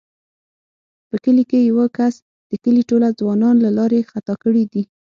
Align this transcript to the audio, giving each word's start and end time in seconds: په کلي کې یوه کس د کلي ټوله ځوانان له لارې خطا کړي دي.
په 1.09 1.15
کلي 1.23 1.43
کې 1.49 1.59
یوه 1.69 1.85
کس 1.97 2.15
د 2.49 2.51
کلي 2.63 2.81
ټوله 2.89 3.07
ځوانان 3.19 3.55
له 3.65 3.69
لارې 3.77 4.07
خطا 4.11 4.35
کړي 4.43 4.63
دي. 4.71 4.83